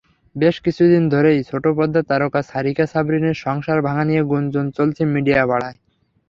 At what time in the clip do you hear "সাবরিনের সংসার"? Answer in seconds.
2.87-3.79